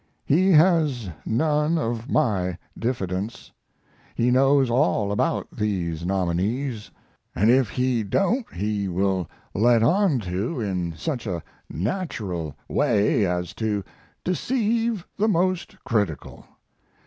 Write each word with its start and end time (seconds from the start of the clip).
He 0.25 0.51
has 0.53 1.11
none 1.27 1.77
of 1.77 2.09
my 2.09 2.57
diffidence. 2.75 3.51
He 4.15 4.31
knows 4.31 4.67
all 4.67 5.11
about 5.11 5.47
these 5.51 6.03
nominees, 6.07 6.89
and 7.35 7.51
if 7.51 7.69
he 7.69 8.01
don't 8.01 8.51
he 8.51 8.87
will 8.87 9.29
let 9.53 9.83
on 9.83 10.17
to 10.21 10.59
in 10.59 10.95
such 10.97 11.27
a 11.27 11.43
natural 11.69 12.55
way 12.67 13.27
as 13.27 13.53
to 13.61 13.83
deceive 14.23 15.05
the 15.17 15.27
most 15.27 15.75
critical. 15.83 16.45